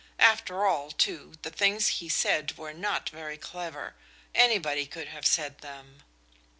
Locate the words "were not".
2.57-3.09